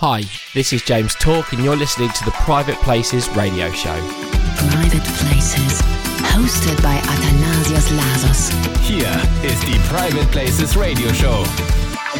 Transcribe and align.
Hi, 0.00 0.22
this 0.54 0.72
is 0.72 0.80
James 0.82 1.16
Talk, 1.16 1.52
and 1.52 1.64
you're 1.64 1.74
listening 1.74 2.10
to 2.10 2.24
the 2.24 2.30
Private 2.30 2.76
Places 2.82 3.28
radio 3.30 3.68
show. 3.72 3.98
Private 4.70 5.02
Places, 5.18 5.82
hosted 6.22 6.80
by 6.84 6.98
Athanasios 6.98 7.90
Lasos. 7.98 8.78
Here 8.78 9.10
is 9.42 9.60
the 9.62 9.76
Private 9.88 10.30
Places 10.30 10.76
radio 10.76 11.10
show. 11.10 11.42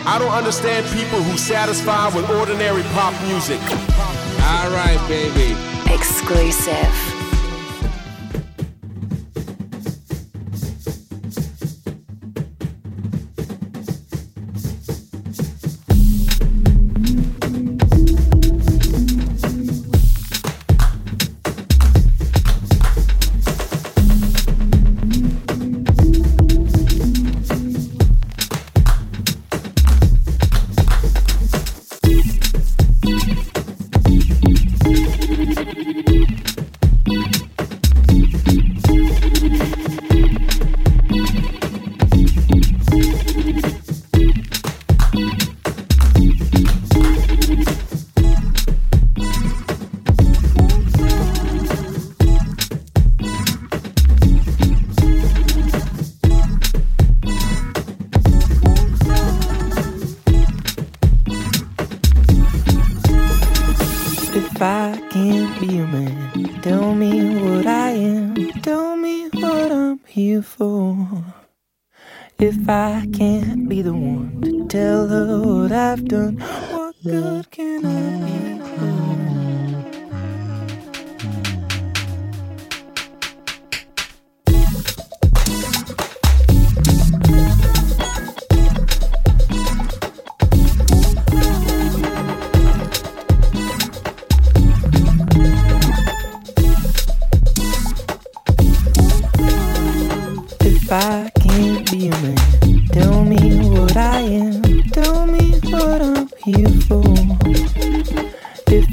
I 0.05 0.17
don't 0.19 0.33
understand 0.33 0.87
people 0.87 1.23
who 1.23 1.39
satisfy 1.39 2.09
with 2.09 2.29
ordinary 2.31 2.83
pop 2.95 3.15
music. 3.29 3.61
All 3.63 4.71
right, 4.73 4.99
baby. 5.07 5.55
Exclusive. 5.95 7.18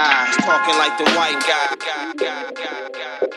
disguise. 0.00 0.36
Talking 0.36 0.76
like 0.76 0.98
the 0.98 1.04
white 1.12 1.40
guy. 1.40 3.29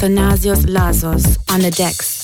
Athanasios 0.00 0.64
Lasos 0.64 1.36
on 1.52 1.60
the 1.60 1.70
decks. 1.70 2.19